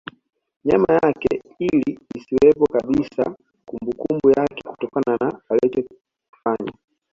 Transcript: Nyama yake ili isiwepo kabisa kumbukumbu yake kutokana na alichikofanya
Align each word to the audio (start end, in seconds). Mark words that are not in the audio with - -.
Nyama 0.65 0.93
yake 1.03 1.41
ili 1.59 1.99
isiwepo 2.15 2.65
kabisa 2.65 3.35
kumbukumbu 3.65 4.31
yake 4.31 4.69
kutokana 4.69 5.17
na 5.21 5.39
alichikofanya 5.49 6.71